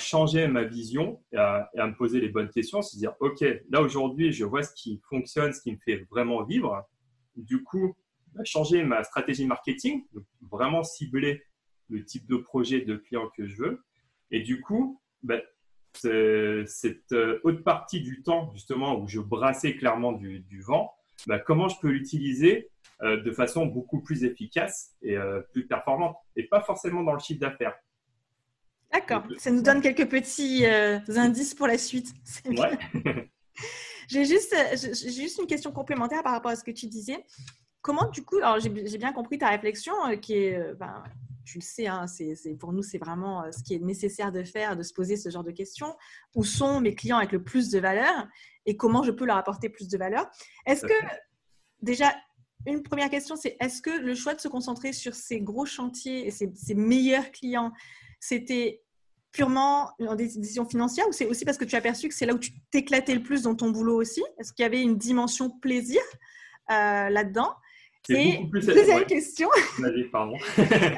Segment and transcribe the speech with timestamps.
[0.00, 4.32] changer ma vision et à, me poser les bonnes questions, se dire, OK, là aujourd'hui,
[4.32, 6.84] je vois ce qui fonctionne, ce qui me fait vraiment vivre.
[7.36, 7.94] Du coup,
[8.34, 10.04] bah, changer ma stratégie marketing,
[10.50, 11.42] vraiment cibler
[11.88, 13.84] le type de projet de client que je veux.
[14.30, 15.40] Et du coup, bah,
[15.92, 20.94] cette euh, haute partie du temps, justement, où je brassais clairement du, vent,
[21.26, 22.70] bah, comment je peux l'utiliser
[23.02, 27.18] euh, de façon beaucoup plus efficace et euh, plus performante, et pas forcément dans le
[27.18, 27.76] chiffre d'affaires.
[28.92, 32.12] D'accord, ça nous donne quelques petits indices pour la suite.
[32.46, 33.30] Ouais.
[34.08, 37.24] j'ai juste, juste une question complémentaire par rapport à ce que tu disais.
[37.82, 41.02] Comment, du coup, alors j'ai bien compris ta réflexion qui est, ben,
[41.50, 42.06] tu le sais, hein,
[42.58, 45.30] pour nous, c'est vraiment euh, ce qui est nécessaire de faire, de se poser ce
[45.30, 45.96] genre de questions.
[46.34, 48.28] Où sont mes clients avec le plus de valeur
[48.66, 50.30] et comment je peux leur apporter plus de valeur?
[50.66, 50.94] Est-ce que,
[51.82, 52.14] déjà,
[52.66, 56.26] une première question, c'est est-ce que le choix de se concentrer sur ces gros chantiers
[56.26, 57.72] et ces, meilleurs clients,
[58.20, 58.82] c'était
[59.32, 62.34] purement une décision financière ou c'est aussi parce que tu as aperçu que c'est là
[62.34, 64.22] où tu t'éclatais le plus dans ton boulot aussi?
[64.38, 66.02] Est-ce qu'il y avait une dimension plaisir
[66.70, 67.54] euh, là-dedans?
[68.08, 69.48] Et deuxième question.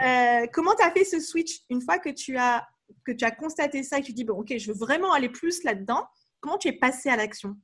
[0.02, 1.60] Euh, comment tu as fait ce switch?
[1.70, 2.66] Une fois que tu as,
[3.04, 5.28] que tu as constaté ça et que tu dis, bon, ok, je veux vraiment aller
[5.28, 6.06] plus là-dedans,
[6.40, 7.56] comment tu es passé à l'action?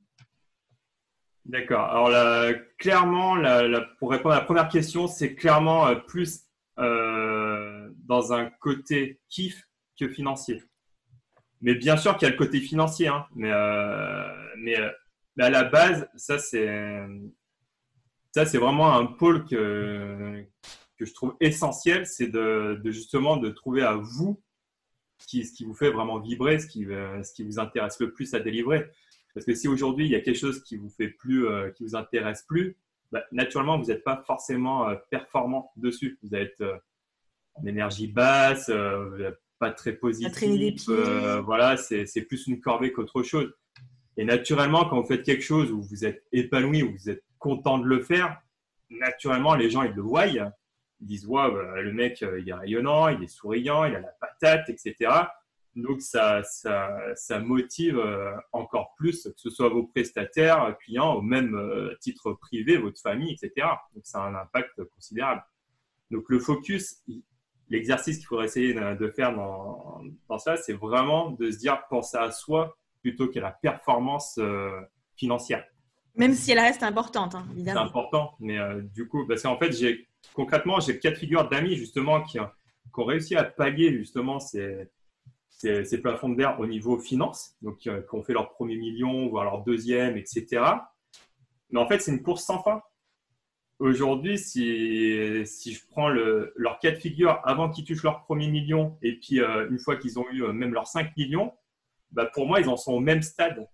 [1.49, 1.85] D'accord.
[1.85, 3.37] Alors, clairement,
[3.97, 6.41] pour répondre à la première question, c'est clairement euh, plus
[6.77, 9.67] euh, dans un côté kiff
[9.99, 10.61] que financier.
[11.61, 13.51] Mais bien sûr qu'il y a le côté financier, hein, mais,
[14.57, 14.75] mais,
[15.39, 17.07] à la base, ça, c'est
[18.59, 20.45] vraiment un pôle que,
[20.99, 24.39] je trouve essentiel, c'est de, justement de trouver à vous
[25.17, 28.35] ce qui, ce qui vous fait vraiment vibrer, euh, ce qui vous intéresse le plus
[28.35, 28.91] à délivrer.
[29.33, 31.83] Parce que si aujourd'hui il y a quelque chose qui vous fait plus, euh, qui
[31.83, 32.77] vous intéresse plus,
[33.11, 36.19] bah, naturellement vous n'êtes pas forcément euh, performant dessus.
[36.23, 36.63] Vous êtes
[37.55, 38.71] en énergie basse,
[39.59, 40.31] pas très positif.
[40.87, 43.53] voilà, c'est plus une corvée qu'autre chose.
[44.17, 47.77] Et naturellement, quand vous faites quelque chose où vous êtes épanoui, où vous êtes content
[47.77, 48.41] de le faire,
[48.89, 50.27] naturellement, les gens, ils le voient.
[50.27, 51.49] Ils disent, ouais,
[51.81, 55.09] le mec, euh, il est rayonnant, il est souriant, il a la patate, etc.
[55.75, 61.21] Donc, ça, ça, ça motive euh, encore plus, que ce soit vos prestataires, clients, au
[61.21, 63.67] même euh, titre privé, votre famille, etc.
[63.93, 65.43] Donc, ça a un impact considérable.
[66.11, 67.03] Donc, le focus,
[67.69, 72.17] l'exercice qu'il faudrait essayer de faire dans, dans ça, c'est vraiment de se dire, penser
[72.17, 74.39] à soi plutôt qu'à la performance
[75.15, 75.63] financière.
[76.15, 77.81] Même si elle reste importante, hein, évidemment.
[77.81, 81.75] C'est important, mais euh, du coup, parce qu'en fait, j'ai concrètement, j'ai quatre figures d'amis
[81.75, 82.49] justement qui, ont
[83.05, 84.89] réussi à pallier justement ces,
[85.49, 89.43] ces, plafonds de verre au niveau finance, donc qui, ont fait leur premier million, voire
[89.43, 90.63] leur deuxième, etc.
[91.71, 92.81] Mais en fait, c'est une course sans fin.
[93.79, 98.97] Aujourd'hui, si, si je prends le, leurs quatre figures avant qu'ils touchent leur premier million
[99.01, 101.53] et puis euh, une fois qu'ils ont eu euh, même leurs 5 millions,
[102.11, 103.65] bah pour moi, ils en sont au même stade.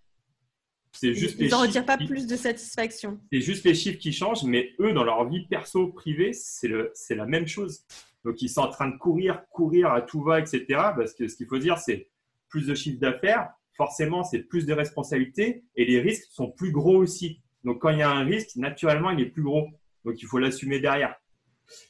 [0.91, 3.19] C'est juste Ils n'en retirent pas plus de satisfaction.
[3.31, 7.25] C'est juste les chiffres qui changent, mais eux, dans leur vie perso, privée, c'est la
[7.25, 7.83] même chose.
[8.25, 10.65] Donc, ils sont en train de courir, courir à tout va, etc.
[10.67, 12.09] Parce que ce qu'il faut dire, c'est
[12.49, 16.97] plus de chiffre d'affaires, forcément, c'est plus de responsabilités et les risques sont plus gros
[16.97, 17.39] aussi.
[17.63, 19.67] Donc, quand il y a un risque, naturellement, il est plus gros.
[20.03, 21.15] Donc, il faut l'assumer derrière.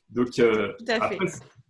[0.09, 0.73] Donc, euh,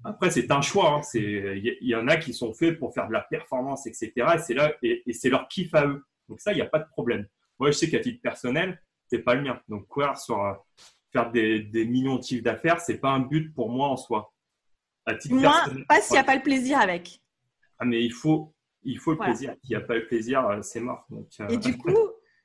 [0.04, 0.96] après, c'est un choix.
[0.96, 1.02] Hein.
[1.14, 4.12] Il y, en a qui sont faits pour faire de la performance, etc.
[4.36, 6.04] Et c'est là, et c'est leur kiff à eux.
[6.30, 7.28] Donc ça, il n'y a pas de problème.
[7.60, 9.60] Moi, je sais qu'à titre personnel, c'est pas le mien.
[9.68, 10.54] Donc courir sur euh,
[11.12, 14.34] faire des, millions de chiffres d'affaires, c'est pas un but pour moi en soi.
[15.06, 17.22] À titre moi, pas s'il n'y a pas le plaisir avec.
[17.80, 19.56] Ah, mais il faut, il faut le plaisir.
[19.62, 21.06] S'il n'y a pas le plaisir, euh, c'est mort.
[21.12, 21.96] Euh, Et du coup,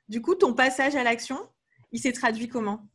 [0.07, 1.37] du coup, ton passage à l'action,
[1.91, 2.87] il s'est traduit comment?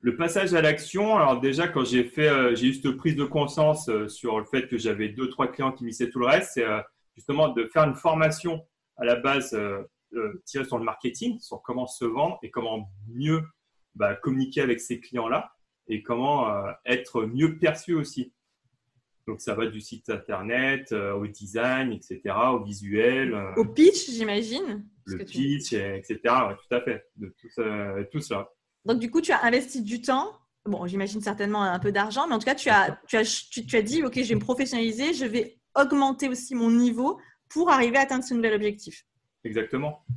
[0.00, 3.90] Le passage à l'action, alors déjà, quand j'ai fait, j'ai eu cette prise de conscience
[4.08, 6.66] sur le fait que j'avais deux, trois clients qui missaient tout le reste, c'est
[7.16, 8.64] justement de faire une formation
[8.98, 9.56] à la base
[10.14, 13.42] euh, tirer sur le marketing, sur comment se vendre et comment mieux
[13.96, 15.52] bah, communiquer avec ces clients-là
[15.88, 18.32] et comment euh, être mieux perçu aussi.
[19.26, 22.20] Donc ça va du site internet euh, au design, etc.,
[22.52, 23.34] au visuel.
[23.56, 24.86] au pitch, j'imagine.
[25.06, 26.18] Le pitch, etc.
[26.22, 27.04] tout à fait.
[27.16, 27.48] De tout,
[28.12, 28.50] tout ça.
[28.84, 30.32] Donc du coup, tu as investi du temps
[30.68, 33.76] bon, j'imagine certainement un peu d'argent, mais en tout cas, tu as, tu, as, tu,
[33.76, 37.96] as dit, OK, je vais me professionnaliser, je vais augmenter aussi mon niveau pour arriver
[37.98, 39.04] à atteindre ce nouvel objectif.
[39.44, 40.04] Exactement.